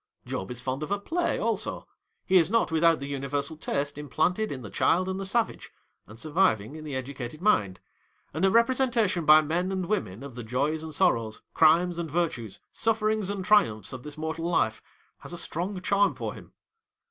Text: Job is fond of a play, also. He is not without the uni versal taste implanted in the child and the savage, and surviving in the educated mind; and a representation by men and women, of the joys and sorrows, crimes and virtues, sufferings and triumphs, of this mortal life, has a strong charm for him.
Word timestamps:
Job 0.25 0.49
is 0.49 0.63
fond 0.63 0.81
of 0.81 0.89
a 0.89 0.97
play, 0.97 1.37
also. 1.37 1.87
He 2.25 2.37
is 2.37 2.49
not 2.49 2.71
without 2.71 2.99
the 2.99 3.05
uni 3.05 3.27
versal 3.27 3.61
taste 3.61 3.99
implanted 3.99 4.51
in 4.51 4.63
the 4.63 4.71
child 4.71 5.07
and 5.07 5.19
the 5.19 5.27
savage, 5.27 5.69
and 6.07 6.19
surviving 6.19 6.75
in 6.75 6.83
the 6.83 6.95
educated 6.95 7.39
mind; 7.39 7.79
and 8.33 8.43
a 8.43 8.49
representation 8.49 9.25
by 9.25 9.43
men 9.43 9.71
and 9.71 9.85
women, 9.85 10.23
of 10.23 10.33
the 10.33 10.41
joys 10.43 10.81
and 10.81 10.91
sorrows, 10.95 11.43
crimes 11.53 11.99
and 11.99 12.09
virtues, 12.09 12.59
sufferings 12.71 13.29
and 13.29 13.45
triumphs, 13.45 13.93
of 13.93 14.01
this 14.01 14.17
mortal 14.17 14.45
life, 14.49 14.81
has 15.19 15.33
a 15.33 15.37
strong 15.37 15.79
charm 15.81 16.15
for 16.15 16.33
him. 16.33 16.51